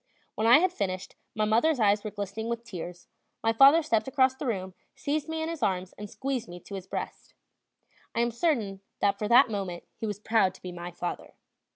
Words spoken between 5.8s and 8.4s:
and squeezed me to his breast. I am